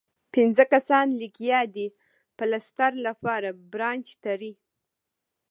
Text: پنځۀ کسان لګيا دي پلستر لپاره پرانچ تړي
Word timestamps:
پنځۀ 0.33 0.65
کسان 0.73 1.07
لګيا 1.21 1.61
دي 1.75 1.87
پلستر 2.37 2.91
لپاره 3.07 3.49
پرانچ 3.71 4.07
تړي 4.23 4.51